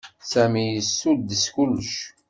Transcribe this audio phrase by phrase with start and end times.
[0.31, 1.93] Sami yessuddes kullec.